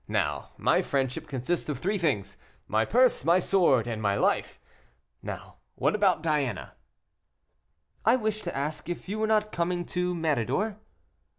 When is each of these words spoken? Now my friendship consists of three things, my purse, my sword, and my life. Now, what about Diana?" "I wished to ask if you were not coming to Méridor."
Now 0.07 0.49
my 0.57 0.81
friendship 0.81 1.27
consists 1.27 1.69
of 1.69 1.77
three 1.77 1.99
things, 1.99 2.35
my 2.67 2.85
purse, 2.85 3.23
my 3.23 3.37
sword, 3.37 3.85
and 3.85 4.01
my 4.01 4.15
life. 4.15 4.59
Now, 5.21 5.57
what 5.75 5.93
about 5.93 6.23
Diana?" 6.23 6.73
"I 8.03 8.15
wished 8.15 8.43
to 8.45 8.57
ask 8.57 8.89
if 8.89 9.07
you 9.07 9.19
were 9.19 9.27
not 9.27 9.51
coming 9.51 9.85
to 9.85 10.15
Méridor." 10.15 10.77